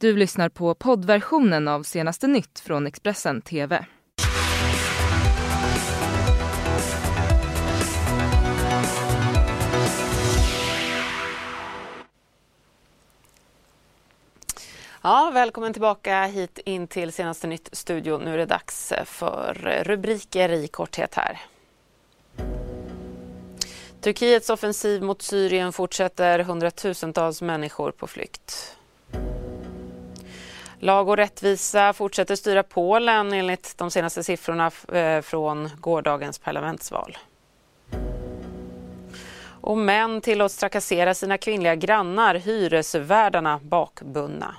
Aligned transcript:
Du 0.00 0.16
lyssnar 0.16 0.48
på 0.48 0.74
poddversionen 0.74 1.68
av 1.68 1.82
senaste 1.82 2.26
nytt 2.26 2.60
från 2.60 2.86
Expressen 2.86 3.42
TV. 3.42 3.84
Ja, 15.02 15.30
välkommen 15.34 15.72
tillbaka 15.72 16.24
hit 16.24 16.58
in 16.64 16.86
till 16.86 17.12
senaste 17.12 17.46
nytt-studio. 17.46 18.18
Nu 18.18 18.34
är 18.34 18.38
det 18.38 18.46
dags 18.46 18.92
för 19.04 19.54
rubriker 19.84 20.48
i 20.48 20.68
korthet 20.68 21.14
här. 21.14 21.40
Turkiets 24.00 24.50
offensiv 24.50 25.02
mot 25.02 25.22
Syrien 25.22 25.72
fortsätter, 25.72 26.38
hundratusentals 26.38 27.42
människor 27.42 27.90
på 27.90 28.06
flykt. 28.06 28.76
Lag 30.82 31.08
och 31.08 31.16
rättvisa 31.16 31.92
fortsätter 31.92 32.36
styra 32.36 32.62
Polen 32.62 33.32
enligt 33.32 33.78
de 33.78 33.90
senaste 33.90 34.24
siffrorna 34.24 34.70
eh, 34.92 35.20
från 35.20 35.70
gårdagens 35.80 36.38
parlamentsval. 36.38 37.18
Och 39.60 39.78
män 39.78 40.20
tillåts 40.20 40.56
trakassera 40.56 41.14
sina 41.14 41.38
kvinnliga 41.38 41.74
grannar, 41.74 42.34
hyresvärdarna 42.34 43.60
bakbundna. 43.62 44.54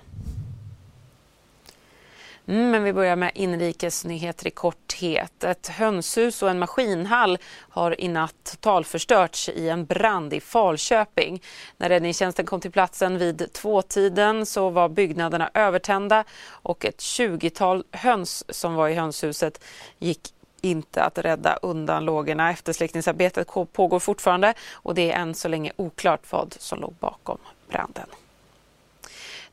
Mm, 2.52 2.72
men 2.72 2.84
vi 2.84 2.94
börjar 2.94 3.16
med 3.16 3.32
inrikesnyheter 3.36 4.48
i 4.48 4.52
korthet. 4.52 5.44
Ett 5.44 5.68
hönshus 5.68 6.44
och 6.44 6.50
en 6.50 6.60
maskinhall 6.60 7.38
har 7.70 8.02
i 8.02 8.08
natt 8.08 8.36
totalförstörts 8.44 9.50
i 9.50 9.70
en 9.70 9.86
brand 9.86 10.34
i 10.34 10.40
Falköping. 10.40 11.44
När 11.78 11.90
räddningstjänsten 11.90 12.46
kom 12.46 12.62
till 12.62 12.72
platsen 12.72 13.18
vid 13.18 13.54
tvåtiden 13.54 14.46
så 14.46 14.70
var 14.70 14.90
byggnaderna 14.90 15.50
övertända 15.54 16.24
och 16.48 16.86
ett 16.86 17.00
20-tal 17.00 17.84
höns 17.92 18.44
som 18.56 18.76
var 18.76 18.90
i 18.90 18.94
hönshuset 18.94 19.64
gick 20.00 20.34
inte 20.62 21.04
att 21.04 21.18
rädda 21.18 21.56
undan 21.62 22.06
lågorna. 22.06 22.52
Eftersläckningsarbetet 22.52 23.48
pågår 23.74 24.00
fortfarande 24.00 24.54
och 24.74 24.96
det 24.96 25.12
är 25.12 25.20
än 25.20 25.36
så 25.36 25.48
länge 25.48 25.72
oklart 25.76 26.32
vad 26.32 26.56
som 26.60 26.80
låg 26.80 26.94
bakom 27.00 27.38
branden. 27.70 28.08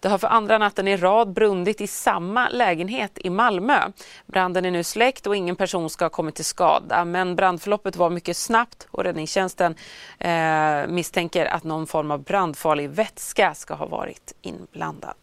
Det 0.00 0.08
har 0.08 0.18
för 0.18 0.28
andra 0.28 0.58
natten 0.58 0.88
i 0.88 0.96
rad 0.96 1.32
brunnit 1.32 1.80
i 1.80 1.86
samma 1.86 2.48
lägenhet 2.48 3.18
i 3.24 3.30
Malmö. 3.30 3.78
Branden 4.26 4.64
är 4.64 4.70
nu 4.70 4.84
släckt 4.84 5.26
och 5.26 5.36
ingen 5.36 5.56
person 5.56 5.90
ska 5.90 6.04
ha 6.04 6.10
kommit 6.10 6.34
till 6.34 6.44
skada. 6.44 7.04
Men 7.04 7.36
brandförloppet 7.36 7.96
var 7.96 8.10
mycket 8.10 8.36
snabbt 8.36 8.86
och 8.90 9.04
räddningstjänsten 9.04 9.74
eh, 10.18 10.86
misstänker 10.88 11.46
att 11.46 11.64
någon 11.64 11.86
form 11.86 12.10
av 12.10 12.22
brandfarlig 12.22 12.90
vätska 12.90 13.54
ska 13.54 13.74
ha 13.74 13.86
varit 13.86 14.34
inblandad. 14.42 15.16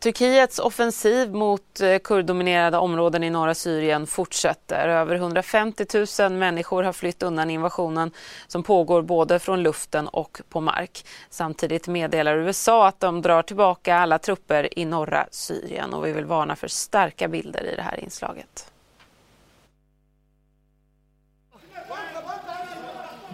Turkiets 0.00 0.58
offensiv 0.58 1.34
mot 1.34 1.80
eh, 1.80 1.98
kurddominerade 1.98 2.78
områden 2.78 3.24
i 3.24 3.30
norra 3.30 3.54
Syrien 3.54 4.06
fortsätter. 4.06 4.88
Över 4.88 5.14
150 5.14 5.84
000 6.20 6.32
människor 6.32 6.82
har 6.82 6.92
flytt 6.92 7.22
undan 7.22 7.50
invasionen 7.50 8.10
som 8.46 8.62
pågår 8.62 9.02
både 9.02 9.38
från 9.38 9.62
luften 9.62 10.08
och 10.08 10.40
på 10.48 10.60
mark. 10.60 11.04
Samtidigt 11.30 11.88
meddelar 11.88 12.36
USA 12.36 12.88
att 12.88 13.00
de 13.00 13.22
drar 13.22 13.42
tillbaka 13.42 13.96
alla 13.96 14.18
trupper 14.18 14.78
i 14.78 14.84
norra 14.84 15.26
Syrien 15.30 15.94
och 15.94 16.06
vi 16.06 16.12
vill 16.12 16.24
varna 16.24 16.56
för 16.56 16.68
starka 16.68 17.28
bilder 17.28 17.64
i 17.72 17.76
det 17.76 17.82
här 17.82 18.00
inslaget. 18.00 18.72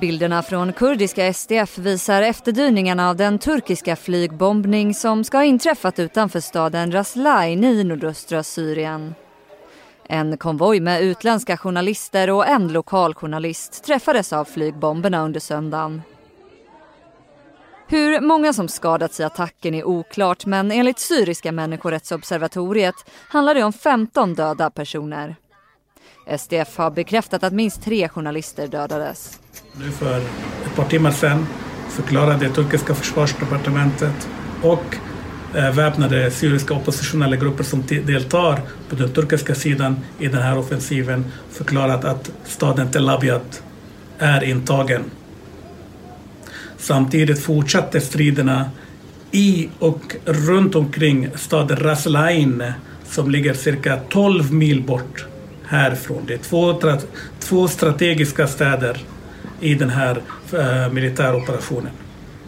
Bilderna 0.00 0.42
från 0.42 0.72
kurdiska 0.72 1.32
SDF 1.32 1.78
visar 1.78 2.22
efterdyningarna 2.22 3.10
av 3.10 3.16
den 3.16 3.38
turkiska 3.38 3.96
flygbombning 3.96 4.94
som 4.94 5.24
ska 5.24 5.36
ha 5.36 5.44
inträffat 5.44 5.98
utanför 5.98 6.40
staden 6.40 6.92
Raslain 6.92 7.64
i 7.64 7.84
nordöstra 7.84 8.42
Syrien. 8.42 9.14
En 10.08 10.36
konvoj 10.36 10.80
med 10.80 11.02
utländska 11.02 11.56
journalister 11.56 12.30
och 12.30 12.46
en 12.46 12.72
lokal 12.72 13.14
journalist 13.14 13.84
träffades 13.84 14.32
av 14.32 14.44
flygbomberna 14.44 15.24
under 15.24 15.40
söndagen. 15.40 16.02
Hur 17.88 18.20
många 18.20 18.52
som 18.52 18.68
skadats 18.68 19.20
i 19.20 19.24
attacken 19.24 19.74
är 19.74 19.84
oklart 19.84 20.46
men 20.46 20.72
enligt 20.72 20.98
Syriska 20.98 21.52
människorättsobservatoriet 21.52 22.94
handlar 23.28 23.54
det 23.54 23.62
om 23.62 23.72
15 23.72 24.34
döda 24.34 24.70
personer. 24.70 25.36
SDF 26.38 26.76
har 26.76 26.90
bekräftat 26.90 27.42
att 27.42 27.52
minst 27.52 27.82
tre 27.82 28.08
journalister 28.08 28.68
dödades. 28.68 29.40
Nu 29.78 29.90
för 29.90 30.18
ett 30.66 30.76
par 30.76 30.84
timmar 30.84 31.10
sedan 31.10 31.46
förklarade 31.90 32.46
det 32.46 32.54
turkiska 32.54 32.94
försvarsdepartementet 32.94 34.28
och 34.62 34.96
eh, 35.54 35.74
väpnade 35.74 36.30
syriska 36.30 36.74
oppositionella 36.74 37.36
grupper 37.36 37.64
som 37.64 37.82
deltar 37.86 38.60
på 38.88 38.96
den 38.96 39.08
turkiska 39.08 39.54
sidan 39.54 39.96
i 40.18 40.28
den 40.28 40.42
här 40.42 40.58
offensiven 40.58 41.24
förklarat 41.50 42.04
att 42.04 42.30
staden 42.44 42.90
Tel 42.90 43.08
Abyad 43.08 43.56
är 44.18 44.44
intagen. 44.44 45.02
Samtidigt 46.78 47.42
fortsatte 47.42 48.00
striderna 48.00 48.70
i 49.30 49.68
och 49.78 50.16
runt 50.24 50.74
omkring 50.74 51.28
staden 51.34 51.76
Raslain 51.76 52.72
som 53.04 53.30
ligger 53.30 53.54
cirka 53.54 54.00
12 54.08 54.52
mil 54.52 54.82
bort 54.82 55.26
härifrån. 55.66 56.22
Det 56.26 56.34
är 56.34 56.38
två, 56.38 56.80
två 57.40 57.68
strategiska 57.68 58.46
städer 58.46 58.98
i 59.64 59.74
den 59.74 59.90
här 59.90 60.16
uh, 60.54 60.92
militäroperationen. 60.92 61.92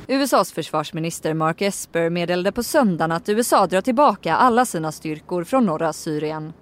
USAs 0.08 0.52
försvarsminister 0.52 1.34
Mark 1.34 1.62
Esper 1.62 2.10
meddelade 2.10 2.52
på 2.52 2.62
söndagen 2.62 3.12
att 3.12 3.28
USA 3.28 3.66
drar 3.66 3.80
tillbaka 3.80 4.34
alla 4.34 4.66
sina 4.66 4.92
styrkor 4.92 5.44
från 5.44 5.66
norra 5.66 5.92
Syrien. 5.92 6.52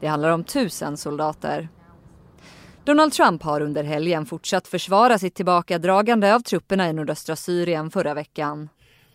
Det 0.00 0.06
handlar 0.06 0.30
om 0.30 0.44
tusen 0.44 0.96
soldater. 0.96 1.68
Donald 2.84 3.12
Trump 3.12 3.42
har 3.42 3.60
under 3.60 3.84
helgen 3.84 4.26
fortsatt 4.26 4.68
försvara 4.68 5.18
sitt 5.18 5.34
tillbakadragande 5.34 6.34
av 6.34 6.40
trupperna 6.40 6.90
i 6.90 6.92
nordöstra 6.92 7.36
Syrien 7.36 7.90
förra 7.90 8.14
veckan. 8.14 8.68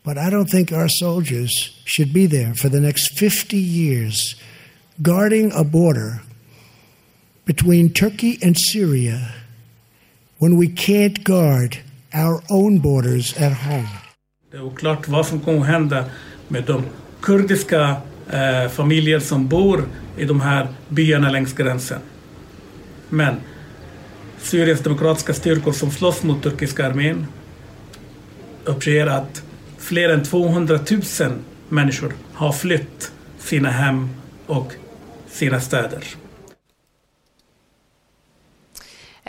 But 0.03 0.17
I 0.17 0.29
don't 0.31 0.47
think 0.47 0.71
our 0.71 0.87
soldiers 0.87 1.51
should 1.85 2.13
be 2.13 2.27
there 2.27 2.55
for 2.55 2.69
the 2.69 2.79
next 2.79 3.19
50 3.19 3.57
years 3.57 4.35
guarding 4.95 5.51
a 5.55 5.63
border 5.63 6.19
between 7.45 7.93
Turkey 7.93 8.37
and 8.43 8.55
Syria 8.57 9.40
when 10.41 10.57
we 10.57 10.67
can't 10.67 11.23
guard 11.23 11.77
our 12.13 12.41
own 12.49 12.79
borders 12.79 13.33
at 13.37 13.53
home. 13.53 13.87
Det 14.51 14.57
är 14.57 14.63
oklart 14.63 15.07
vad 15.07 15.25
som 15.25 15.39
kommer 15.39 15.61
att 15.61 15.67
hända 15.67 16.05
med 16.47 16.63
de 16.63 16.83
kurdiska 17.21 17.95
eh, 18.31 18.69
familjer 18.69 19.19
som 19.19 19.47
bor 19.47 19.83
i 20.17 20.25
de 20.25 20.41
här 20.41 20.67
byarna 20.89 21.29
längs 21.29 21.53
gränsen. 21.53 21.99
Men 23.09 23.35
Syriens 24.39 24.79
demokratiska 24.79 25.33
styrkor 25.33 25.71
som 25.71 25.91
slåss 25.91 26.23
mot 26.23 26.43
turkiska 26.43 26.87
armén 26.87 27.27
uppger 28.65 29.07
att 29.07 29.43
fler 29.77 30.09
än 30.09 30.23
200 30.23 30.79
000 31.19 31.31
människor 31.69 32.13
har 32.33 32.51
flytt 32.51 33.11
sina 33.39 33.69
hem 33.69 34.09
och 34.47 34.73
sina 35.29 35.61
städer. 35.61 36.03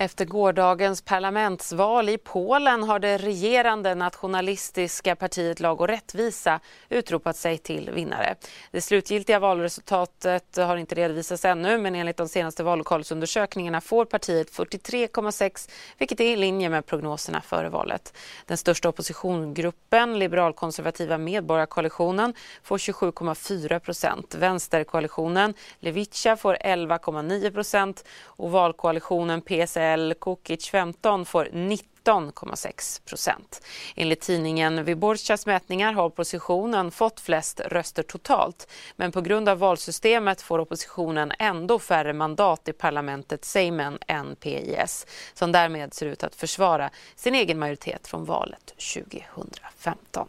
Efter 0.02 0.24
gårdagens 0.24 1.02
parlamentsval 1.02 2.08
i 2.08 2.18
Polen 2.18 2.82
har 2.82 2.98
det 2.98 3.18
regerande 3.18 3.94
nationalistiska 3.94 5.16
partiet 5.16 5.60
Lag 5.60 5.80
och 5.80 5.88
rättvisa 5.88 6.60
utropat 6.88 7.36
sig 7.36 7.58
till 7.58 7.90
vinnare. 7.90 8.34
Det 8.70 8.80
slutgiltiga 8.80 9.38
valresultatet 9.38 10.56
har 10.56 10.76
inte 10.76 10.94
redovisats 10.94 11.44
ännu 11.44 11.78
men 11.78 11.94
enligt 11.94 12.16
de 12.16 12.28
senaste 12.28 12.62
vallokalsundersökningarna 12.62 13.80
får 13.80 14.04
partiet 14.04 14.50
43,6 14.52 15.70
vilket 15.98 16.20
är 16.20 16.32
i 16.32 16.36
linje 16.36 16.68
med 16.68 16.86
prognoserna 16.86 17.40
före 17.40 17.68
valet. 17.68 18.16
Den 18.46 18.56
största 18.56 18.88
oppositionsgruppen, 18.88 20.18
liberalkonservativa 20.18 21.18
medborgarkoalitionen, 21.18 22.34
får 22.62 22.78
27,4 22.78 23.78
procent. 23.78 24.34
Vänsterkoalitionen 24.34 25.54
Levica 25.78 26.36
får 26.36 26.54
11,9 26.54 27.50
procent 27.50 28.04
och 28.24 28.50
valkoalitionen 28.50 29.40
PSL 29.40 29.91
L 29.92 30.14
Kukic 30.20 30.70
15 30.70 31.24
får 31.24 31.48
19,6 31.52 33.02
procent. 33.04 33.62
Enligt 33.96 34.20
tidningen 34.20 34.84
Wyborczas 34.84 35.46
mätningar 35.46 35.92
har 35.92 36.04
oppositionen 36.04 36.90
fått 36.90 37.20
flest 37.20 37.60
röster 37.60 38.02
totalt 38.02 38.70
men 38.96 39.12
på 39.12 39.20
grund 39.20 39.48
av 39.48 39.58
valsystemet 39.58 40.42
får 40.42 40.58
oppositionen 40.58 41.32
ändå 41.38 41.78
färre 41.78 42.12
mandat 42.12 42.68
i 42.68 42.72
parlamentet 42.72 43.44
Seimen 43.44 43.98
än 44.06 44.36
PIS 44.36 45.06
som 45.34 45.52
därmed 45.52 45.94
ser 45.94 46.06
ut 46.06 46.24
att 46.24 46.34
försvara 46.34 46.90
sin 47.16 47.34
egen 47.34 47.58
majoritet 47.58 48.06
från 48.06 48.24
valet 48.24 48.74
2015. 48.94 50.28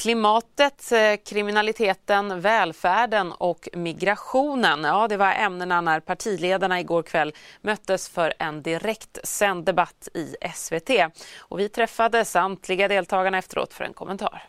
Klimatet, 0.00 0.92
eh, 0.92 1.16
kriminaliteten, 1.24 2.40
välfärden 2.40 3.32
och 3.32 3.68
migrationen. 3.72 4.84
Ja, 4.84 5.08
det 5.08 5.16
var 5.16 5.32
ämnena 5.32 5.80
när 5.80 6.00
partiledarna 6.00 6.80
igår 6.80 7.02
kväll 7.02 7.34
möttes 7.60 8.08
för 8.08 8.34
en 8.38 8.62
direktsänd 8.62 9.64
debatt 9.64 10.08
i 10.14 10.36
SVT. 10.54 10.90
Och 11.38 11.58
vi 11.58 11.68
träffade 11.68 12.24
samtliga 12.24 12.88
deltagarna 12.88 13.38
efteråt 13.38 13.72
för 13.72 13.84
en 13.84 13.92
kommentar. 13.92 14.42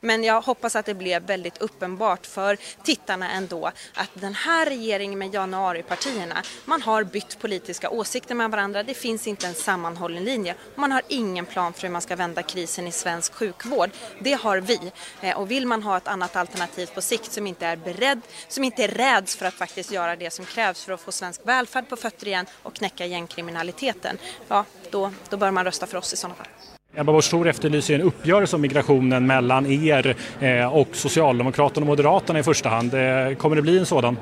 Men 0.00 0.24
jag 0.24 0.40
hoppas 0.40 0.76
att 0.76 0.86
det 0.86 0.94
blev 0.94 1.22
väldigt 1.22 1.58
uppenbart 1.58 2.26
för 2.26 2.56
tittarna 2.84 3.30
ändå 3.30 3.66
att 3.94 4.10
den 4.14 4.34
här 4.34 4.66
regeringen 4.66 5.18
med 5.18 5.34
januaripartierna, 5.34 6.42
man 6.64 6.82
har 6.82 7.04
bytt 7.04 7.38
politiska 7.38 7.90
åsikter 7.90 8.34
med 8.34 8.50
varandra. 8.50 8.82
Det 8.82 8.94
finns 8.94 9.26
inte 9.26 9.46
en 9.46 9.54
sammanhållen 9.54 10.24
linje. 10.24 10.54
Man 10.74 10.92
har 10.92 11.02
ingen 11.08 11.46
plan 11.46 11.72
för 11.72 11.82
hur 11.82 11.88
man 11.88 12.02
ska 12.02 12.16
vända 12.16 12.42
krisen 12.42 12.86
i 12.86 12.92
svensk 12.92 13.34
sjukvård. 13.34 13.90
Det 14.20 14.32
har 14.32 14.60
vi. 14.60 14.92
Eh, 15.20 15.38
och 15.38 15.50
vill 15.50 15.66
man 15.66 15.82
ha 15.82 15.96
ett 15.96 16.08
annat 16.08 16.36
alternativ 16.36 16.86
på 16.94 17.00
sikt 17.00 17.32
som 17.32 17.46
inte 17.46 17.66
är 17.66 17.76
beredd, 17.76 18.20
som 18.48 18.64
inte 18.64 18.84
är 18.84 18.88
räds 18.88 19.36
för 19.36 19.46
att 19.46 19.54
faktiskt 19.54 19.92
göra 19.92 20.16
det 20.16 20.30
som 20.30 20.44
krävs 20.44 20.84
för 20.84 20.92
att 20.92 21.00
få 21.00 21.12
svensk 21.12 21.40
välfärd 21.44 21.88
på 21.88 21.96
fötter 21.96 22.26
igen 22.26 22.46
och 22.62 22.74
knäcka 22.74 23.06
gängkriminaliteten, 23.06 24.18
ja, 24.48 24.64
då, 24.90 25.12
då 25.28 25.36
bör 25.36 25.50
man 25.50 25.64
rösta 25.64 25.86
för 25.86 25.98
oss 25.98 26.12
i 26.12 26.16
sådana 26.16 26.34
fall. 26.34 26.77
Ebba 26.98 27.12
Busch 27.12 27.30
Thor 27.30 27.48
efterlyser 27.48 27.94
en 27.94 28.02
uppgörelse 28.02 28.56
om 28.56 28.62
migrationen 28.62 29.26
mellan 29.26 29.66
er 29.66 30.16
eh, 30.40 30.76
och 30.76 30.88
Socialdemokraterna 30.92 31.84
och 31.84 31.86
Moderaterna 31.86 32.38
i 32.38 32.42
första 32.42 32.68
hand. 32.68 32.94
Eh, 32.94 33.34
kommer 33.36 33.56
det 33.56 33.62
bli 33.62 33.78
en 33.78 33.86
sådan? 33.86 34.16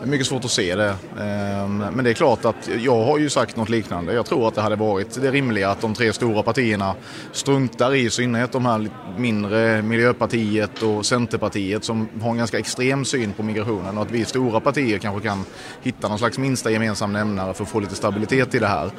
Det 0.00 0.06
är 0.06 0.08
mycket 0.08 0.26
svårt 0.26 0.44
att 0.44 0.50
se 0.50 0.74
det. 0.74 0.94
Ehm, 1.20 1.78
men 1.78 2.04
det 2.04 2.10
är 2.10 2.14
klart 2.14 2.44
att 2.44 2.70
jag 2.78 3.04
har 3.04 3.18
ju 3.18 3.30
sagt 3.30 3.56
något 3.56 3.68
liknande. 3.68 4.12
Jag 4.12 4.26
tror 4.26 4.48
att 4.48 4.54
det 4.54 4.60
hade 4.60 4.76
varit 4.76 5.22
det 5.22 5.30
rimliga 5.30 5.70
att 5.70 5.80
de 5.80 5.94
tre 5.94 6.12
stora 6.12 6.42
partierna 6.42 6.94
struntar 7.32 7.94
i, 7.94 8.00
i 8.00 8.10
synnerhet 8.10 8.52
de 8.52 8.66
här 8.66 8.88
mindre 9.16 9.82
Miljöpartiet 9.82 10.82
och 10.82 11.06
Centerpartiet 11.06 11.84
som 11.84 12.08
har 12.22 12.30
en 12.30 12.36
ganska 12.36 12.58
extrem 12.58 13.04
syn 13.04 13.32
på 13.32 13.42
migrationen 13.42 13.98
och 13.98 14.02
att 14.02 14.10
vi 14.10 14.24
stora 14.24 14.60
partier 14.60 14.98
kanske 14.98 15.28
kan 15.28 15.44
hitta 15.82 16.08
någon 16.08 16.18
slags 16.18 16.38
minsta 16.38 16.70
gemensam 16.70 17.12
nämnare 17.12 17.54
för 17.54 17.64
att 17.64 17.70
få 17.70 17.80
lite 17.80 17.94
stabilitet 17.94 18.54
i 18.54 18.58
det 18.58 18.66
här. 18.66 18.84
Ehm, 18.84 18.90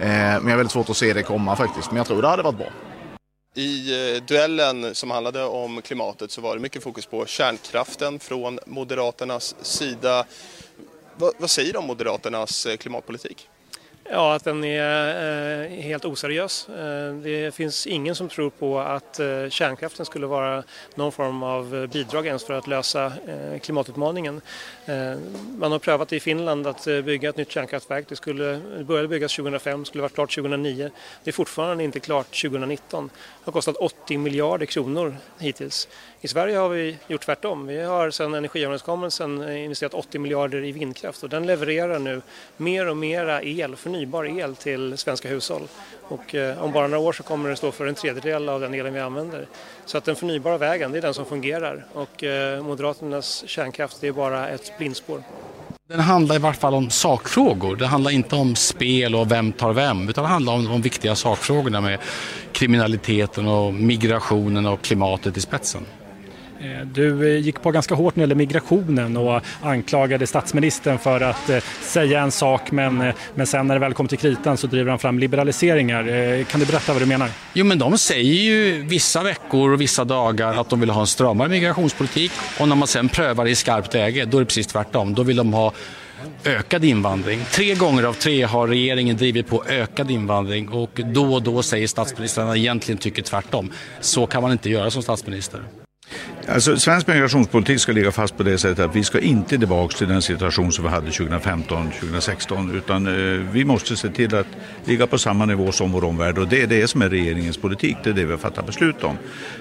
men 0.00 0.44
jag 0.44 0.50
har 0.50 0.56
väldigt 0.56 0.72
svårt 0.72 0.90
att 0.90 0.96
se 0.96 1.12
det 1.12 1.22
komma 1.22 1.56
faktiskt. 1.56 1.90
Men 1.90 1.96
jag 1.96 2.06
tror 2.06 2.22
det 2.22 2.28
hade 2.28 2.42
varit 2.42 2.58
bra. 2.58 2.68
I 3.54 3.92
eh, 4.14 4.22
duellen 4.22 4.94
som 4.94 5.10
handlade 5.10 5.44
om 5.44 5.82
klimatet 5.82 6.30
så 6.30 6.40
var 6.40 6.54
det 6.54 6.60
mycket 6.60 6.82
fokus 6.82 7.06
på 7.06 7.26
kärnkraften 7.26 8.18
från 8.18 8.58
Moderaternas 8.66 9.54
sida. 9.62 10.26
Vad, 11.16 11.34
vad 11.38 11.50
säger 11.50 11.72
du 11.72 11.78
om 11.78 11.86
Moderaternas 11.86 12.66
eh, 12.66 12.76
klimatpolitik? 12.76 13.48
Ja, 14.12 14.34
att 14.34 14.44
den 14.44 14.64
är 14.64 15.62
eh, 15.62 15.82
helt 15.82 16.04
oseriös. 16.04 16.68
Eh, 16.68 17.14
det 17.14 17.54
finns 17.54 17.86
ingen 17.86 18.14
som 18.14 18.28
tror 18.28 18.50
på 18.50 18.78
att 18.78 19.20
eh, 19.20 19.48
kärnkraften 19.48 20.06
skulle 20.06 20.26
vara 20.26 20.62
någon 20.94 21.12
form 21.12 21.42
av 21.42 21.88
bidrag 21.92 22.26
ens 22.26 22.44
för 22.44 22.54
att 22.54 22.66
lösa 22.66 23.06
eh, 23.06 23.58
klimatutmaningen. 23.60 24.40
Eh, 24.86 25.14
man 25.58 25.72
har 25.72 25.78
prövat 25.78 26.12
i 26.12 26.20
Finland 26.20 26.66
att 26.66 26.86
eh, 26.86 27.00
bygga 27.00 27.28
ett 27.28 27.36
nytt 27.36 27.50
kärnkraftverk. 27.50 28.08
Det 28.08 28.16
skulle 28.16 28.60
började 28.86 29.08
byggas 29.08 29.36
2005, 29.36 29.84
skulle 29.84 30.02
vara 30.02 30.12
klart 30.12 30.34
2009. 30.34 30.90
Det 31.24 31.30
är 31.30 31.32
fortfarande 31.32 31.84
inte 31.84 32.00
klart 32.00 32.42
2019. 32.42 33.10
Det 33.14 33.44
har 33.44 33.52
kostat 33.52 33.76
80 33.76 34.18
miljarder 34.18 34.66
kronor 34.66 35.16
hittills. 35.38 35.88
I 36.20 36.28
Sverige 36.28 36.56
har 36.56 36.68
vi 36.68 36.96
gjort 37.06 37.20
tvärtom. 37.20 37.66
Vi 37.66 37.82
har 37.82 38.10
sedan 38.10 38.34
energiöverenskommelsen 38.34 39.50
investerat 39.56 39.94
80 39.94 40.18
miljarder 40.18 40.64
i 40.64 40.72
vindkraft 40.72 41.22
och 41.22 41.28
den 41.28 41.46
levererar 41.46 41.98
nu 41.98 42.22
mer 42.56 42.88
och 42.88 42.96
mera 42.96 43.42
el, 43.42 43.76
förnybar 43.76 43.99
el 44.38 44.56
till 44.56 44.98
svenska 44.98 45.28
hushåll. 45.28 45.68
Och 46.02 46.34
eh, 46.34 46.62
om 46.64 46.72
bara 46.72 46.86
några 46.86 47.08
år 47.08 47.12
så 47.12 47.22
kommer 47.22 47.48
den 47.48 47.56
stå 47.56 47.72
för 47.72 47.86
en 47.86 47.94
tredjedel 47.94 48.48
av 48.48 48.60
den 48.60 48.74
elen 48.74 48.94
vi 48.94 49.00
använder. 49.00 49.46
Så 49.86 49.98
att 49.98 50.04
den 50.04 50.16
förnybara 50.16 50.58
vägen, 50.58 50.92
det 50.92 50.98
är 50.98 51.02
den 51.02 51.14
som 51.14 51.24
fungerar 51.24 51.84
och 51.92 52.24
eh, 52.24 52.62
Moderaternas 52.62 53.44
kärnkraft 53.46 54.00
det 54.00 54.08
är 54.08 54.12
bara 54.12 54.48
ett 54.48 54.72
blindspår. 54.78 55.22
Den 55.88 56.00
handlar 56.00 56.34
i 56.34 56.38
vart 56.38 56.56
fall 56.56 56.74
om 56.74 56.90
sakfrågor. 56.90 57.76
Det 57.76 57.86
handlar 57.86 58.10
inte 58.10 58.36
om 58.36 58.56
spel 58.56 59.14
och 59.14 59.30
vem 59.30 59.52
tar 59.52 59.72
vem 59.72 60.08
utan 60.08 60.24
det 60.24 60.30
handlar 60.30 60.52
om 60.52 60.64
de 60.64 60.82
viktiga 60.82 61.14
sakfrågorna 61.14 61.80
med 61.80 61.98
kriminaliteten 62.52 63.48
och 63.48 63.74
migrationen 63.74 64.66
och 64.66 64.82
klimatet 64.82 65.36
i 65.36 65.40
spetsen. 65.40 65.86
Eh, 66.62 66.86
du 66.86 67.34
eh, 67.34 67.40
gick 67.40 67.62
på 67.62 67.70
ganska 67.70 67.94
hårt 67.94 68.16
när 68.16 68.20
det 68.20 68.24
gäller 68.24 68.34
migrationen 68.34 69.16
och 69.16 69.40
anklagade 69.62 70.26
statsministern 70.26 70.98
för 70.98 71.20
att 71.20 71.50
eh, 71.50 71.58
säga 71.80 72.20
en 72.20 72.30
sak 72.30 72.70
men, 72.70 73.12
men 73.34 73.46
sen 73.46 73.66
när 73.66 73.74
det 73.74 73.80
väl 73.80 73.94
kom 73.94 74.08
till 74.08 74.18
kritan 74.18 74.56
så 74.56 74.66
driver 74.66 74.90
han 74.90 74.98
fram 74.98 75.18
liberaliseringar. 75.18 76.44
Kan 76.44 76.60
du 76.60 76.66
berätta 76.66 76.92
vad 76.92 77.02
du 77.02 77.06
menar? 77.06 77.30
Jo 77.52 77.64
men 77.64 77.78
de 77.78 77.98
säger 77.98 78.34
ju 78.34 78.82
vissa 78.82 79.22
veckor 79.22 79.72
och 79.72 79.80
vissa 79.80 80.04
dagar 80.04 80.60
att 80.60 80.68
de 80.68 80.80
vill 80.80 80.90
ha 80.90 81.00
en 81.00 81.06
stramare 81.06 81.48
migrationspolitik 81.48 82.32
och 82.60 82.68
när 82.68 82.76
man 82.76 82.88
sen 82.88 83.08
prövar 83.08 83.46
i 83.46 83.54
skarpt 83.54 83.94
läge 83.94 84.24
då 84.24 84.38
är 84.38 84.40
det 84.40 84.46
precis 84.46 84.66
tvärtom. 84.66 85.14
Då 85.14 85.22
vill 85.22 85.36
de 85.36 85.52
ha 85.52 85.72
ökad 86.44 86.84
invandring. 86.84 87.40
Tre 87.50 87.74
gånger 87.74 88.02
av 88.02 88.12
tre 88.12 88.42
har 88.42 88.68
regeringen 88.68 89.16
drivit 89.16 89.48
på 89.48 89.64
ökad 89.68 90.10
invandring 90.10 90.68
och 90.68 91.00
då 91.04 91.34
och 91.34 91.42
då 91.42 91.62
säger 91.62 91.86
statsministern 91.86 92.44
att 92.44 92.48
han 92.48 92.56
egentligen 92.56 92.98
tycker 92.98 93.22
tvärtom. 93.22 93.72
Så 94.00 94.26
kan 94.26 94.42
man 94.42 94.52
inte 94.52 94.70
göra 94.70 94.90
som 94.90 95.02
statsminister. 95.02 95.60
Alltså, 96.48 96.76
svensk 96.76 97.06
migrationspolitik 97.06 97.80
ska 97.80 97.92
ligga 97.92 98.12
fast 98.12 98.36
på 98.36 98.42
det 98.42 98.58
sättet 98.58 98.84
att 98.84 98.96
vi 98.96 99.04
ska 99.04 99.18
inte 99.18 99.58
tillbaka 99.58 99.96
till 99.96 100.08
den 100.08 100.22
situation 100.22 100.72
som 100.72 100.84
vi 100.84 100.90
hade 100.90 101.10
2015-2016 101.10 102.76
utan 102.76 103.06
eh, 103.06 103.40
vi 103.52 103.64
måste 103.64 103.96
se 103.96 104.08
till 104.08 104.34
att 104.34 104.46
ligga 104.84 105.06
på 105.06 105.18
samma 105.18 105.46
nivå 105.46 105.72
som 105.72 105.92
vår 105.92 106.04
omvärld. 106.04 106.38
Och 106.38 106.48
det 106.48 106.62
är 106.62 106.66
det 106.66 106.88
som 106.88 107.02
är 107.02 107.08
regeringens 107.08 107.56
politik, 107.56 107.96
det 108.04 108.10
är 108.10 108.14
det 108.14 108.24
vi 108.24 108.30
har 108.30 108.38
fattat 108.38 108.66
beslut 108.66 109.04
om. 109.04 109.18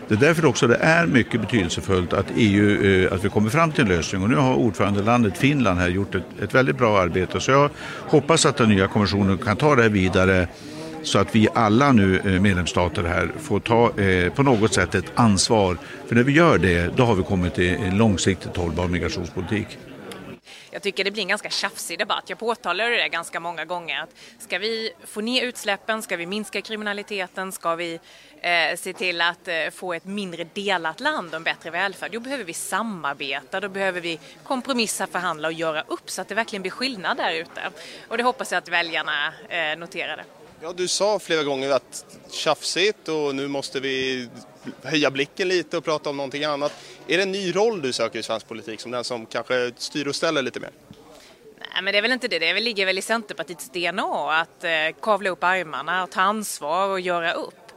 Det 0.08 0.14
är 0.14 0.20
därför 0.20 0.46
också 0.46 0.68
det 0.68 0.76
är 0.76 1.06
mycket 1.06 1.42
betydelsefullt 1.42 2.14
att 2.14 2.26
EU, 2.36 3.06
eh, 3.06 3.14
att 3.14 3.26
vi 3.26 3.30
kommer 3.30 3.50
fram 3.50 3.72
till 3.72 3.82
en 3.82 3.90
lösning. 3.90 4.24
Och 4.24 4.30
nu 4.30 4.36
har 4.36 4.54
ordförandelandet 4.54 5.38
Finland 5.38 5.80
här 5.80 5.90
gjort 5.90 6.16
ett, 6.16 6.24
ett 6.42 6.56
väldigt 6.56 6.78
bra 6.78 7.00
arbete. 7.00 7.40
Så 7.40 7.52
jag 7.52 7.70
hoppas 7.98 8.46
att 8.46 8.58
den 8.58 8.70
nya 8.70 8.88
kommissionen 8.88 9.38
kan 9.38 9.58
ta 9.58 9.76
det 9.76 9.82
här 9.82 9.90
vidare 9.90 10.48
så 11.04 11.20
att 11.20 11.36
vi 11.36 11.48
alla 11.54 11.92
nu 11.92 12.20
eh, 12.20 12.42
medlemsstater 12.42 13.04
här 13.04 13.32
får 13.40 13.60
ta 13.60 14.00
eh, 14.00 14.34
på 14.34 14.44
något 14.44 14.74
sätt 14.74 14.96
ett 14.96 15.12
ansvar. 15.16 15.78
För 16.08 16.16
när 16.16 16.24
vi 16.24 16.32
gör 16.32 16.58
det, 16.58 16.98
då 16.98 17.04
har 17.04 17.16
vi 17.16 17.24
kommit 17.24 17.54
till 17.54 17.76
en 17.76 17.98
långsiktigt 17.98 18.58
hållbar 18.58 18.88
migrationspolitik. 18.88 19.68
Jag 20.72 20.82
tycker 20.82 21.04
det 21.04 21.12
blir 21.12 21.24
en 21.24 21.30
ganska 21.30 21.50
tjafsig 21.50 22.00
debatt. 22.00 22.24
Jag 22.28 22.40
påtalar 22.40 22.90
det 22.90 23.10
ganska 23.10 23.40
många 23.40 23.66
gånger. 23.66 24.02
Att 24.02 24.10
ska 24.40 24.60
vi 24.60 24.92
få 25.06 25.22
ner 25.22 25.44
utsläppen, 25.44 26.02
ska 26.02 26.18
vi 26.18 26.26
minska 26.26 26.62
kriminaliteten, 26.62 27.52
ska 27.52 27.76
vi 27.76 28.00
eh, 28.42 28.78
se 28.78 28.94
till 28.94 29.22
att 29.22 29.48
eh, 29.48 29.70
få 29.74 29.94
ett 29.94 30.06
mindre 30.06 30.44
delat 30.54 31.00
land 31.00 31.30
och 31.30 31.36
en 31.36 31.44
bättre 31.44 31.70
välfärd, 31.70 32.12
då 32.12 32.20
behöver 32.20 32.44
vi 32.44 32.54
samarbeta, 32.54 33.60
då 33.60 33.70
behöver 33.70 34.02
vi 34.02 34.20
kompromissa, 34.44 35.08
förhandla 35.08 35.48
och 35.48 35.54
göra 35.54 35.82
upp 35.88 36.10
så 36.10 36.22
att 36.22 36.28
det 36.28 36.36
verkligen 36.36 36.62
blir 36.62 36.72
skillnad 36.72 37.18
där 37.18 37.34
ute. 37.34 37.62
Och 38.08 38.18
det 38.18 38.24
hoppas 38.24 38.52
jag 38.52 38.58
att 38.58 38.70
väljarna 38.70 39.34
eh, 39.50 39.78
noterade. 39.78 40.24
Ja, 40.62 40.74
du 40.74 40.88
sa 40.88 41.20
flera 41.20 41.44
gånger 41.44 41.70
att 41.70 42.06
tjafsigt 42.32 43.08
och 43.08 43.36
nu 43.36 43.48
måste 43.48 43.80
vi 43.80 44.28
höja 44.84 45.12
blicken 45.12 45.48
lite 45.48 45.78
och 45.78 45.84
prata 45.84 46.10
om 46.10 46.18
någonting 46.18 46.44
annat. 46.44 46.72
Är 47.08 47.18
det 47.18 47.24
en 47.24 47.32
ny 47.32 47.56
roll 47.56 47.82
du 47.82 47.94
söker 47.94 48.20
i 48.20 48.24
svensk 48.24 48.48
politik 48.48 48.82
som 48.82 48.92
den 48.92 49.04
som 49.04 49.26
kanske 49.26 49.72
styr 49.78 50.08
och 50.08 50.16
ställer 50.16 50.42
lite 50.42 50.60
mer? 50.60 50.72
Nej, 51.60 51.84
men 51.84 51.92
det 51.92 51.98
är 51.98 52.02
väl 52.02 52.12
inte 52.12 52.28
det. 52.28 52.40
Det 52.40 52.60
ligger 52.60 52.86
väl 52.86 52.98
i 52.98 53.02
Centerpartiets 53.02 53.70
DNA 53.70 54.42
att 54.42 54.64
eh, 54.64 54.72
kavla 55.02 55.30
upp 55.30 55.44
armarna, 55.44 56.08
ta 56.08 56.22
ansvar 56.22 56.88
och 56.88 57.00
göra 57.00 57.34
upp. 57.34 57.69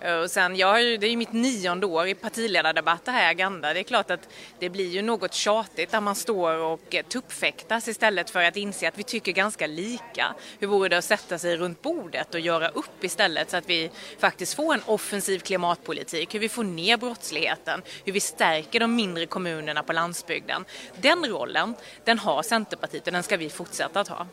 Eh, 0.00 0.14
och 0.16 0.30
sen, 0.30 0.56
jag 0.56 0.66
har 0.66 0.78
ju, 0.78 0.96
det 0.96 1.06
är 1.06 1.10
ju 1.10 1.16
mitt 1.16 1.32
nionde 1.32 1.86
år 1.86 2.06
i 2.06 2.14
partiledardebatter 2.14 3.12
här 3.12 3.22
i 3.22 3.30
Agenda. 3.30 3.74
Det 3.74 3.80
är 3.80 3.84
klart 3.84 4.10
att 4.10 4.28
det 4.58 4.70
blir 4.70 4.88
ju 4.88 5.02
något 5.02 5.34
tjatigt 5.34 5.90
där 5.90 6.00
man 6.00 6.14
står 6.14 6.54
och 6.58 6.94
eh, 6.94 7.04
tuppfäktas 7.04 7.88
istället 7.88 8.30
för 8.30 8.42
att 8.42 8.56
inse 8.56 8.88
att 8.88 8.98
vi 8.98 9.02
tycker 9.02 9.32
ganska 9.32 9.66
lika. 9.66 10.34
Hur 10.58 10.66
vore 10.66 10.88
det 10.88 10.98
att 10.98 11.04
sätta 11.04 11.38
sig 11.38 11.56
runt 11.56 11.82
bordet 11.82 12.34
och 12.34 12.40
göra 12.40 12.68
upp 12.68 13.04
istället 13.04 13.50
så 13.50 13.56
att 13.56 13.68
vi 13.68 13.90
faktiskt 14.18 14.54
får 14.54 14.74
en 14.74 14.82
offensiv 14.86 15.38
klimatpolitik, 15.38 16.34
hur 16.34 16.40
vi 16.40 16.48
får 16.48 16.64
ner 16.64 16.96
brottsligheten, 16.96 17.82
hur 18.04 18.12
vi 18.12 18.20
stärker 18.20 18.80
de 18.80 18.96
mindre 18.96 19.26
kommunerna 19.26 19.82
på 19.82 19.92
landsbygden. 19.92 20.64
Den 20.96 21.26
rollen, 21.26 21.74
den 22.04 22.18
har 22.18 22.42
Centerpartiet 22.42 23.06
och 23.06 23.12
den 23.12 23.22
ska 23.22 23.36
vi 23.36 23.50
fortsätta 23.50 24.00
att 24.00 24.08
ha. 24.08 24.26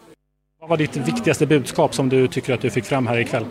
Vad 0.60 0.70
var 0.70 0.78
ditt 0.78 0.98
viktigaste 0.98 1.46
budskap 1.46 1.96
som 1.96 2.10
du 2.10 2.28
tycker 2.28 2.54
att 2.54 2.62
du 2.62 2.70
fick 2.70 2.86
fram 2.86 3.08
här 3.08 3.18
ikväll? 3.20 3.46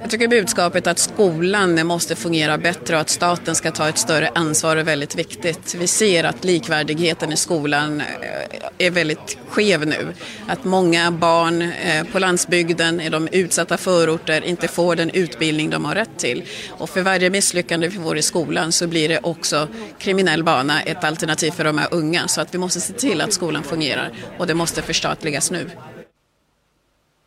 Jag 0.00 0.10
tycker 0.10 0.28
budskapet 0.28 0.86
att 0.86 0.98
skolan 0.98 1.86
måste 1.86 2.16
fungera 2.16 2.58
bättre 2.58 2.94
och 2.94 3.00
att 3.00 3.08
staten 3.08 3.54
ska 3.54 3.70
ta 3.70 3.88
ett 3.88 3.98
större 3.98 4.30
ansvar 4.34 4.76
är 4.76 4.84
väldigt 4.84 5.14
viktigt. 5.14 5.74
Vi 5.74 5.86
ser 5.86 6.24
att 6.24 6.44
likvärdigheten 6.44 7.32
i 7.32 7.36
skolan 7.36 8.00
eh, 8.00 8.86
är 8.86 8.90
väldigt 8.90 9.38
skev 9.48 9.86
nu. 9.86 10.14
Att 10.46 10.64
många 10.64 11.10
barn 11.10 11.62
eh, 11.62 12.04
på 12.12 12.18
landsbygden, 12.18 13.00
i 13.00 13.08
de 13.08 13.28
utsatta 13.32 13.76
förorter, 13.76 14.44
inte 14.44 14.68
får 14.68 14.96
den 14.96 15.10
utbildning 15.10 15.70
de 15.70 15.84
har 15.84 15.94
rätt 15.94 16.18
till. 16.18 16.44
Och 16.70 16.90
för 16.90 17.02
varje 17.02 17.30
misslyckande 17.30 17.88
vi 17.88 17.98
får 17.98 18.18
i 18.18 18.22
skolan 18.22 18.72
så 18.72 18.86
blir 18.86 19.08
det 19.08 19.20
också 19.22 19.68
kriminell 19.98 20.44
bana 20.44 20.82
ett 20.82 21.04
alternativ 21.04 21.50
för 21.50 21.64
de 21.64 21.78
här 21.78 21.88
unga. 21.90 22.28
Så 22.28 22.40
att 22.40 22.54
vi 22.54 22.58
måste 22.58 22.80
se 22.80 22.92
till 22.92 23.20
att 23.20 23.32
skolan 23.32 23.62
fungerar 23.62 24.12
och 24.38 24.46
det 24.46 24.54
måste 24.54 24.82
förstatligas 24.82 25.50
nu. 25.50 25.70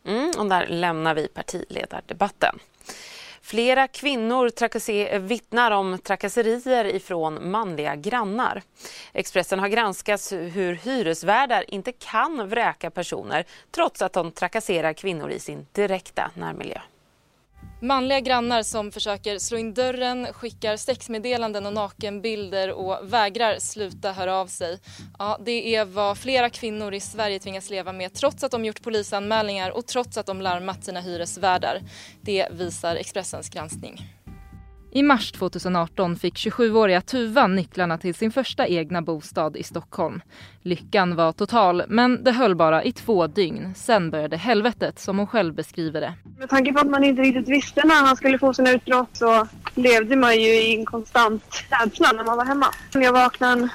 Mm, 0.05 0.31
och 0.37 0.45
där 0.49 0.67
lämnar 0.67 1.15
vi 1.15 1.27
partiledardebatten. 1.27 2.59
Flera 3.41 3.87
kvinnor 3.87 5.19
vittnar 5.19 5.71
om 5.71 5.97
trakasserier 5.97 6.85
ifrån 6.85 7.51
manliga 7.51 7.95
grannar. 7.95 8.63
Expressen 9.13 9.59
har 9.59 9.67
granskat 9.67 10.31
hur 10.31 10.73
hyresvärdar 10.73 11.65
inte 11.67 11.91
kan 11.91 12.49
vräka 12.49 12.91
personer 12.91 13.45
trots 13.71 14.01
att 14.01 14.13
de 14.13 14.31
trakasserar 14.31 14.93
kvinnor 14.93 15.31
i 15.31 15.39
sin 15.39 15.67
direkta 15.71 16.31
närmiljö. 16.33 16.81
Manliga 17.83 18.19
grannar 18.19 18.63
som 18.63 18.91
försöker 18.91 19.39
slå 19.39 19.57
in 19.57 19.73
dörren, 19.73 20.27
skickar 20.33 20.77
sexmeddelanden 20.77 21.65
och 21.65 21.73
nakenbilder 21.73 22.71
och 22.71 23.13
vägrar 23.13 23.59
sluta 23.59 24.11
höra 24.11 24.35
av 24.35 24.47
sig. 24.47 24.79
Ja, 25.19 25.37
det 25.45 25.75
är 25.75 25.85
vad 25.85 26.17
flera 26.17 26.49
kvinnor 26.49 26.93
i 26.93 26.99
Sverige 26.99 27.39
tvingas 27.39 27.69
leva 27.69 27.91
med 27.91 28.13
trots 28.13 28.43
att 28.43 28.51
de 28.51 28.65
gjort 28.65 28.81
polisanmälningar 28.81 29.71
och 29.71 29.87
trots 29.87 30.17
att 30.17 30.25
de 30.25 30.41
larmat 30.41 30.83
sina 30.83 31.01
hyresvärdar. 31.01 31.81
Det 32.21 32.47
visar 32.51 32.95
Expressens 32.95 33.49
granskning. 33.49 34.20
I 34.93 35.03
mars 35.03 35.31
2018 35.31 36.15
fick 36.15 36.35
27-åriga 36.35 37.01
Tuva 37.01 37.47
nycklarna 37.47 37.97
till 37.97 38.15
sin 38.15 38.31
första 38.31 38.67
egna 38.67 39.01
bostad 39.01 39.57
i 39.57 39.63
Stockholm. 39.63 40.21
Lyckan 40.61 41.15
var 41.15 41.31
total, 41.31 41.83
men 41.87 42.23
det 42.23 42.31
höll 42.31 42.55
bara 42.55 42.83
i 42.83 42.91
två 42.91 43.27
dygn. 43.27 43.73
Sen 43.75 44.11
började 44.11 44.37
helvetet, 44.37 44.99
som 44.99 45.17
hon 45.17 45.27
själv 45.27 45.53
beskriver 45.53 46.01
det. 46.01 46.13
Med 46.39 46.49
tanke 46.49 46.73
på 46.73 46.79
att 46.79 46.89
man 46.89 47.03
inte 47.03 47.21
riktigt 47.21 47.47
visste 47.47 47.87
när 47.87 48.05
han 48.05 48.15
skulle 48.15 48.39
få 48.39 48.53
sina 48.53 48.71
utbrott 48.71 49.09
så 49.13 49.47
levde 49.75 50.15
man 50.15 50.35
ju 50.35 50.49
i 50.49 50.75
en 50.75 50.85
konstant 50.85 51.63
rädsla 51.69 52.11
när 52.11 52.23
man 52.23 52.37
var 52.37 52.45
hemma. 52.45 52.67
Jag 52.93 53.13
vaknade 53.13 53.61
en 53.61 53.69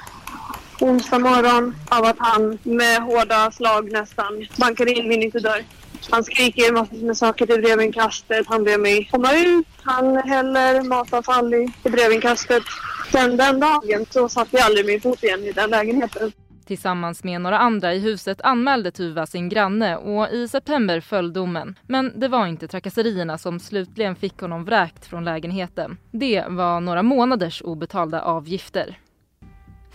onsdag 0.81 1.19
morgon 1.19 1.75
av 1.89 2.05
att 2.05 2.19
han 2.19 2.59
med 2.63 3.03
hårda 3.03 3.51
slag 3.51 3.93
nästan 3.93 4.47
bankade 4.57 4.93
in 4.93 5.09
min 5.09 5.23
ytterdörr. 5.23 5.65
Han 6.11 6.25
skriker 6.25 6.73
massor 6.73 7.07
med 7.07 7.17
saker 7.17 7.47
till 7.47 7.61
brevinkastet. 7.63 8.47
Han 8.47 8.65
ber 8.65 8.79
mig 8.79 9.09
komma 9.13 9.33
ut. 9.33 9.67
Han 9.83 10.17
häller 10.17 10.83
matavfall 10.83 11.55
i, 11.55 11.73
brevinkastet. 11.83 12.63
Sen 13.13 13.37
den 13.37 13.61
dagen 13.61 14.07
så 14.11 14.29
satte 14.29 14.57
jag 14.57 14.67
aldrig 14.67 14.87
min 14.87 15.01
fot 15.01 15.23
igen 15.23 15.45
i 15.45 15.53
den 15.53 15.71
lägenheten. 15.71 16.33
Tillsammans 16.67 17.25
med 17.25 17.41
några 17.41 17.59
andra 17.59 17.95
i 17.95 17.99
huset 17.99 18.41
anmälde 18.41 18.91
Tuva 18.91 19.27
sin 19.27 19.49
granne 19.49 19.97
och 19.97 20.29
i 20.29 20.49
september 20.49 21.01
föll 21.01 21.33
domen. 21.33 21.79
Men 21.87 22.13
det 22.21 22.29
var 22.29 22.47
inte 22.47 22.69
trakasserierna 22.69 23.39
som 23.39 23.61
slutligen 23.61 24.17
fick 24.17 24.41
honom 24.41 24.65
vräkt 24.65 25.07
från 25.07 25.25
lägenheten. 25.25 25.97
Det 26.11 26.45
var 26.49 26.81
några 26.81 27.03
månaders 27.03 27.63
obetalda 27.63 28.23
avgifter. 28.23 28.99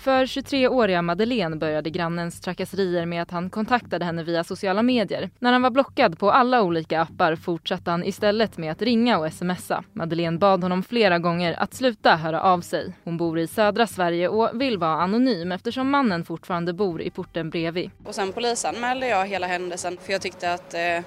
För 0.01 0.25
23-åriga 0.25 1.01
Madeleine 1.01 1.55
började 1.55 1.89
grannens 1.89 2.41
trakasserier 2.41 3.05
med 3.05 3.21
att 3.21 3.31
han 3.31 3.49
kontaktade 3.49 4.05
henne 4.05 4.23
via 4.23 4.43
sociala 4.43 4.83
medier. 4.83 5.29
När 5.39 5.51
han 5.51 5.61
var 5.61 5.69
blockad 5.69 6.19
på 6.19 6.31
alla 6.31 6.61
olika 6.61 7.01
appar 7.01 7.35
fortsatte 7.35 7.91
han 7.91 8.03
istället 8.03 8.57
med 8.57 8.71
att 8.71 8.81
ringa 8.81 9.19
och 9.19 9.33
smsa. 9.33 9.83
Madeleine 9.93 10.37
bad 10.37 10.63
honom 10.63 10.83
flera 10.83 11.19
gånger 11.19 11.59
att 11.59 11.73
sluta 11.73 12.15
höra 12.15 12.41
av 12.41 12.61
sig. 12.61 12.93
Hon 13.03 13.17
bor 13.17 13.39
i 13.39 13.47
södra 13.47 13.87
Sverige 13.87 14.27
och 14.27 14.61
vill 14.61 14.77
vara 14.77 15.01
anonym 15.01 15.51
eftersom 15.51 15.89
mannen 15.89 16.25
fortfarande 16.25 16.73
bor 16.73 17.01
i 17.01 17.09
porten 17.09 17.49
bredvid. 17.49 17.91
Och 18.05 18.15
sen 18.15 18.31
polisanmälde 18.31 19.07
jag 19.07 19.27
hela 19.27 19.47
händelsen 19.47 19.97
för 20.01 20.11
jag 20.11 20.21
tyckte 20.21 20.53
att 20.53 20.73
eh 20.73 20.99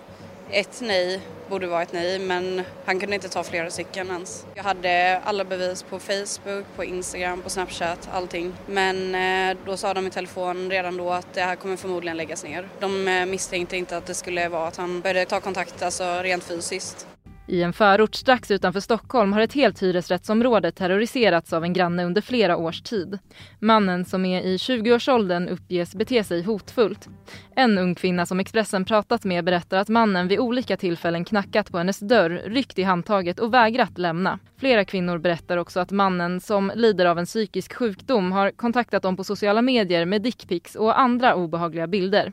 ett 0.50 0.80
nej 0.80 1.20
borde 1.48 1.66
vara 1.66 1.82
ett 1.82 1.92
nej 1.92 2.18
men 2.18 2.62
han 2.84 3.00
kunde 3.00 3.14
inte 3.14 3.28
ta 3.28 3.44
flera 3.44 3.70
stycken 3.70 4.10
ens. 4.10 4.46
Jag 4.54 4.62
hade 4.62 5.20
alla 5.24 5.44
bevis 5.44 5.82
på 5.82 5.98
Facebook, 5.98 6.64
på 6.76 6.84
Instagram, 6.84 7.42
på 7.42 7.50
Snapchat, 7.50 8.08
allting. 8.12 8.52
Men 8.66 9.14
eh, 9.14 9.56
då 9.66 9.76
sa 9.76 9.94
de 9.94 10.06
i 10.06 10.10
telefon 10.10 10.70
redan 10.70 10.96
då 10.96 11.10
att 11.10 11.34
det 11.34 11.40
här 11.40 11.56
kommer 11.56 11.76
förmodligen 11.76 12.16
läggas 12.16 12.44
ner. 12.44 12.68
De 12.80 13.08
eh, 13.08 13.26
misstänkte 13.26 13.76
inte 13.76 13.96
att 13.96 14.06
det 14.06 14.14
skulle 14.14 14.48
vara 14.48 14.68
att 14.68 14.76
han 14.76 15.00
började 15.00 15.26
ta 15.26 15.40
kontakt 15.40 15.82
alltså 15.82 16.22
rent 16.22 16.44
fysiskt. 16.44 17.06
I 17.46 17.62
en 17.62 17.72
förort 17.72 18.14
strax 18.14 18.50
utanför 18.50 18.80
Stockholm 18.80 19.32
har 19.32 19.40
ett 19.40 19.52
helt 19.52 19.82
hyresrättsområde 19.82 20.72
terroriserats 20.72 21.52
av 21.52 21.64
en 21.64 21.72
granne 21.72 22.04
under 22.04 22.20
flera 22.20 22.56
års 22.56 22.82
tid. 22.82 23.18
Mannen 23.58 24.04
som 24.04 24.24
är 24.24 24.42
i 24.42 24.56
20-årsåldern 24.56 25.48
uppges 25.48 25.94
bete 25.94 26.24
sig 26.24 26.42
hotfullt. 26.42 27.08
En 27.56 27.78
ung 27.78 27.94
kvinna 27.94 28.26
som 28.26 28.40
Expressen 28.40 28.84
pratat 28.84 29.24
med 29.24 29.44
berättar 29.44 29.78
att 29.78 29.88
mannen 29.88 30.28
vid 30.28 30.38
olika 30.38 30.76
tillfällen 30.76 31.24
knackat 31.24 31.72
på 31.72 31.78
hennes 31.78 31.98
dörr, 31.98 32.42
ryckt 32.46 32.78
i 32.78 32.82
handtaget 32.82 33.38
och 33.38 33.54
vägrat 33.54 33.98
lämna. 33.98 34.38
Flera 34.56 34.84
kvinnor 34.84 35.18
berättar 35.18 35.56
också 35.56 35.80
att 35.80 35.90
mannen 35.90 36.40
som 36.40 36.72
lider 36.74 37.06
av 37.06 37.18
en 37.18 37.26
psykisk 37.26 37.74
sjukdom 37.74 38.32
har 38.32 38.50
kontaktat 38.50 39.02
dem 39.02 39.16
på 39.16 39.24
sociala 39.24 39.62
medier 39.62 40.04
med 40.04 40.22
dickpics 40.22 40.74
och 40.74 41.00
andra 41.00 41.34
obehagliga 41.34 41.86
bilder. 41.86 42.32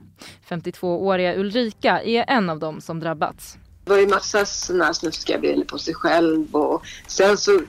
52-åriga 0.49 1.35
Ulrika 1.35 2.01
är 2.01 2.25
en 2.27 2.49
av 2.49 2.59
dem 2.59 2.81
som 2.81 2.99
drabbats. 2.99 3.57
Det 3.91 3.95
var 3.95 4.01
ju 4.01 4.07
massa 4.07 4.45
sådana 4.45 4.85
här 4.85 4.93
snuskiga 4.93 5.37
bilder 5.37 5.65
på 5.65 5.77
sig 5.77 5.93
själv 5.93 6.55
och 6.55 6.85
sen 7.07 7.37
så, 7.37 7.61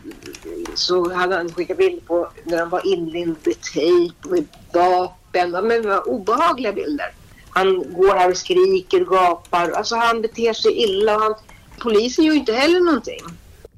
så 0.74 1.12
hade 1.12 1.36
han 1.36 1.52
skickat 1.52 1.78
bilder 1.78 2.00
på 2.00 2.28
när 2.44 2.58
han 2.58 2.68
var 2.68 2.86
inlindad 2.86 3.48
i 3.48 3.54
tejp 3.54 4.28
med 4.28 4.46
vapen. 4.72 5.50
Men 5.50 5.68
det 5.68 5.88
var 5.88 6.08
obehagliga 6.08 6.72
bilder. 6.72 7.06
Han 7.50 7.92
går 7.92 8.14
här 8.14 8.30
och 8.30 8.36
skriker 8.36 9.02
och 9.02 9.08
gapar. 9.08 9.70
Alltså 9.70 9.96
han 9.96 10.22
beter 10.22 10.52
sig 10.52 10.82
illa. 10.82 11.18
Han, 11.18 11.34
polisen 11.78 12.24
gör 12.24 12.32
ju 12.32 12.38
inte 12.38 12.52
heller 12.52 12.80
någonting. 12.80 13.20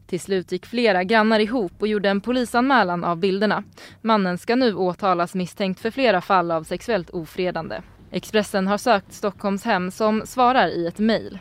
Till 0.06 0.20
slut 0.20 0.52
gick 0.52 0.66
flera 0.66 1.04
grannar 1.04 1.40
ihop 1.40 1.72
och 1.78 1.88
gjorde 1.88 2.08
en 2.08 2.20
polisanmälan 2.20 3.04
av 3.04 3.16
bilderna. 3.16 3.64
Mannen 4.02 4.38
ska 4.38 4.56
nu 4.56 4.74
åtalas 4.74 5.34
misstänkt 5.34 5.80
för 5.80 5.90
flera 5.90 6.20
fall 6.20 6.50
av 6.50 6.64
sexuellt 6.64 7.10
ofredande. 7.10 7.80
Expressen 8.10 8.66
har 8.66 8.78
sökt 8.78 9.12
Stockholms 9.12 9.64
hem 9.64 9.90
som 9.90 10.26
svarar 10.26 10.68
i 10.68 10.86
ett 10.86 10.98
mejl. 10.98 11.38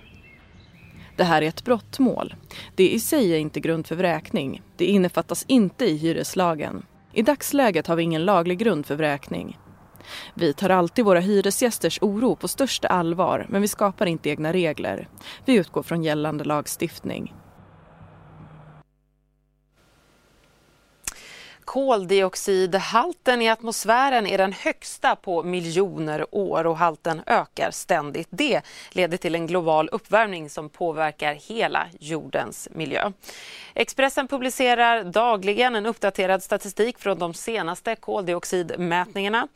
Det 1.15 1.23
här 1.23 1.41
är 1.41 1.47
ett 1.47 1.63
brottmål. 1.63 2.35
Det 2.75 2.89
i 2.89 2.99
sig 2.99 3.33
är 3.33 3.37
inte 3.37 3.59
grund 3.59 3.87
för 3.87 3.95
vräkning. 3.95 4.61
Det 4.77 4.85
innefattas 4.85 5.45
inte 5.47 5.85
i 5.85 5.97
hyreslagen. 5.97 6.85
I 7.13 7.21
dagsläget 7.21 7.87
har 7.87 7.95
vi 7.95 8.03
ingen 8.03 8.25
laglig 8.25 8.57
grund 8.57 8.85
för 8.85 8.95
vräkning. 8.95 9.57
Vi 10.33 10.53
tar 10.53 10.69
alltid 10.69 11.05
våra 11.05 11.19
hyresgästers 11.19 11.99
oro 12.01 12.35
på 12.35 12.47
största 12.47 12.87
allvar 12.87 13.45
men 13.49 13.61
vi 13.61 13.67
skapar 13.67 14.05
inte 14.05 14.29
egna 14.29 14.53
regler. 14.53 15.07
Vi 15.45 15.53
utgår 15.53 15.83
från 15.83 16.03
gällande 16.03 16.43
lagstiftning. 16.43 17.33
Koldioxidhalten 21.65 23.41
i 23.41 23.49
atmosfären 23.49 24.27
är 24.27 24.37
den 24.37 24.53
högsta 24.53 25.15
på 25.15 25.43
miljoner 25.43 26.25
år 26.31 26.65
och 26.65 26.77
halten 26.77 27.21
ökar 27.25 27.71
ständigt. 27.71 28.27
Det 28.31 28.61
leder 28.91 29.17
till 29.17 29.35
en 29.35 29.47
global 29.47 29.89
uppvärmning 29.91 30.49
som 30.49 30.69
påverkar 30.69 31.33
hela 31.33 31.87
jordens 31.99 32.67
miljö. 32.71 33.11
Expressen 33.73 34.27
publicerar 34.27 35.03
dagligen 35.03 35.75
en 35.75 35.85
uppdaterad 35.85 36.43
statistik 36.43 36.99
från 36.99 37.19
de 37.19 37.33
senaste 37.33 37.95
koldioxidmätningarna. 37.95 39.47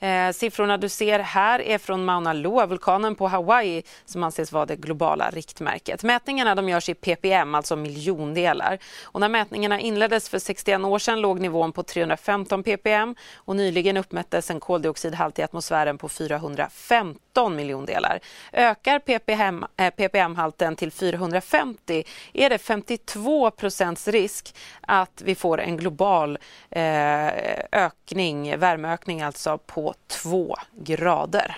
Eh, 0.00 0.32
siffrorna 0.32 0.76
du 0.76 0.88
ser 0.88 1.18
här 1.18 1.60
är 1.60 1.78
från 1.78 2.04
Mauna 2.04 2.32
Loa-vulkanen 2.32 3.14
på 3.14 3.28
Hawaii 3.28 3.82
som 4.04 4.22
anses 4.22 4.52
vara 4.52 4.66
det 4.66 4.76
globala 4.76 5.30
riktmärket. 5.30 6.02
Mätningarna 6.02 6.54
de 6.54 6.68
görs 6.68 6.88
i 6.88 6.94
ppm, 6.94 7.54
alltså 7.54 7.76
miljondelar. 7.76 8.78
Och 9.02 9.20
när 9.20 9.28
mätningarna 9.28 9.80
inleddes 9.80 10.28
för 10.28 10.38
61 10.38 10.80
år 10.80 10.98
sedan 10.98 11.20
låg 11.20 11.40
nivån 11.48 11.72
på 11.72 11.82
315 11.82 12.62
ppm 12.62 13.14
och 13.36 13.56
nyligen 13.56 13.96
uppmättes 13.96 14.50
en 14.50 14.60
koldioxidhalt 14.60 15.38
i 15.38 15.42
atmosfären 15.42 15.98
på 15.98 16.08
415 16.08 17.56
miljondelar. 17.56 18.20
Ökar 18.52 18.98
ppm, 18.98 19.64
eh, 19.76 19.90
ppm-halten 19.90 20.76
till 20.76 20.92
450 20.92 22.04
är 22.32 22.50
det 22.50 22.58
52 22.58 23.50
procents 23.50 24.08
risk 24.08 24.54
att 24.80 25.22
vi 25.24 25.34
får 25.34 25.60
en 25.60 25.76
global 25.76 26.38
eh, 26.70 27.28
ökning, 27.72 28.58
värmeökning 28.58 29.22
alltså, 29.22 29.58
på 29.58 29.94
2 30.06 30.56
grader. 30.72 31.56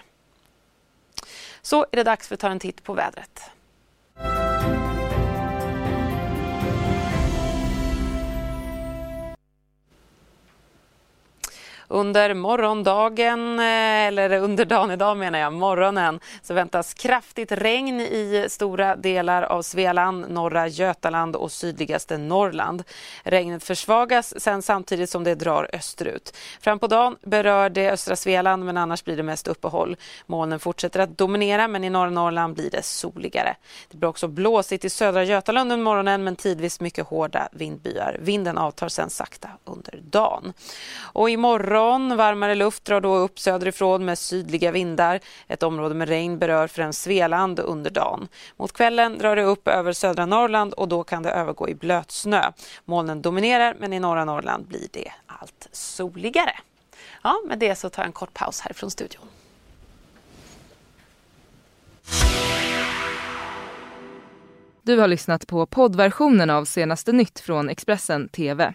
Så 1.62 1.86
är 1.92 1.96
det 1.96 2.02
dags 2.02 2.28
för 2.28 2.34
att 2.34 2.40
ta 2.40 2.48
en 2.48 2.58
titt 2.58 2.82
på 2.82 2.94
vädret. 2.94 3.50
Under 11.92 12.34
morgondagen, 12.34 13.58
eh, 13.58 14.06
eller 14.06 14.32
under 14.32 14.64
dagen 14.64 14.90
idag 14.90 15.16
menar 15.16 15.38
jag, 15.38 15.52
morgonen, 15.52 16.20
så 16.42 16.54
väntas 16.54 16.94
kraftigt 16.94 17.52
regn 17.52 18.00
i 18.00 18.46
stora 18.48 18.96
delar 18.96 19.42
av 19.42 19.62
Svealand, 19.62 20.30
norra 20.30 20.68
Götaland 20.68 21.36
och 21.36 21.52
sydligaste 21.52 22.18
Norrland. 22.18 22.82
Regnet 23.22 23.64
försvagas 23.64 24.40
sen 24.40 24.62
samtidigt 24.62 25.10
som 25.10 25.24
det 25.24 25.34
drar 25.34 25.70
österut. 25.72 26.36
Fram 26.60 26.78
på 26.78 26.86
dagen 26.86 27.16
berör 27.22 27.70
det 27.70 27.90
östra 27.90 28.16
Svealand 28.16 28.64
men 28.64 28.76
annars 28.76 29.04
blir 29.04 29.16
det 29.16 29.22
mest 29.22 29.48
uppehåll. 29.48 29.96
Molnen 30.26 30.60
fortsätter 30.60 31.00
att 31.00 31.18
dominera 31.18 31.68
men 31.68 31.84
i 31.84 31.90
norra 31.90 32.10
Norrland 32.10 32.54
blir 32.54 32.70
det 32.70 32.84
soligare. 32.84 33.56
Det 33.88 33.96
blir 33.96 34.08
också 34.08 34.28
blåsigt 34.28 34.84
i 34.84 34.90
södra 34.90 35.24
Götaland 35.24 35.72
under 35.72 35.84
morgonen 35.84 36.24
men 36.24 36.36
tidvis 36.36 36.80
mycket 36.80 37.06
hårda 37.06 37.48
vindbyar. 37.52 38.16
Vinden 38.20 38.58
avtar 38.58 38.88
sen 38.88 39.10
sakta 39.10 39.48
under 39.64 40.00
dagen. 40.10 40.52
Och 41.00 41.30
imorgon 41.30 41.79
morgon. 41.80 42.16
Varmare 42.16 42.54
luft 42.54 42.84
drar 42.84 43.00
då 43.00 43.16
upp 43.16 43.38
söderifrån 43.38 44.04
med 44.04 44.18
sydliga 44.18 44.70
vindar. 44.70 45.20
Ett 45.48 45.62
område 45.62 45.94
med 45.94 46.08
regn 46.08 46.38
berör 46.38 46.66
främst 46.66 47.02
Svealand 47.02 47.60
under 47.60 47.90
dagen. 47.90 48.28
Mot 48.56 48.72
kvällen 48.72 49.18
drar 49.18 49.36
det 49.36 49.42
upp 49.42 49.68
över 49.68 49.92
södra 49.92 50.26
Norrland 50.26 50.72
och 50.72 50.88
då 50.88 51.04
kan 51.04 51.22
det 51.22 51.30
övergå 51.30 51.68
i 51.68 51.74
blötsnö. 51.74 52.42
Molnen 52.84 53.22
dominerar 53.22 53.76
men 53.80 53.92
i 53.92 54.00
norra 54.00 54.24
Norrland 54.24 54.66
blir 54.66 54.86
det 54.90 55.12
allt 55.26 55.68
soligare. 55.72 56.52
Ja, 57.22 57.40
med 57.46 57.58
det 57.58 57.74
så 57.74 57.90
tar 57.90 58.02
jag 58.02 58.06
en 58.06 58.12
kort 58.12 58.34
paus 58.34 58.60
härifrån 58.60 58.90
studion. 58.90 59.22
Du 64.82 64.98
har 64.98 65.08
lyssnat 65.08 65.46
på 65.46 65.66
poddversionen 65.66 66.50
av 66.50 66.64
senaste 66.64 67.12
nytt 67.12 67.40
från 67.40 67.68
Expressen 67.68 68.28
TV. 68.28 68.74